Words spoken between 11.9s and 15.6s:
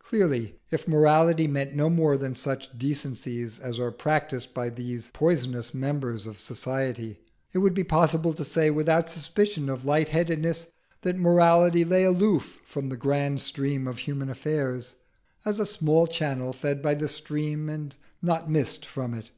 aloof from the grand stream of human affairs, as